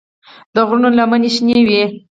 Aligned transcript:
د 0.53 0.55
غرونو 0.67 0.89
لمنې 0.97 1.29
شنه 1.35 1.59
وې. 1.67 1.83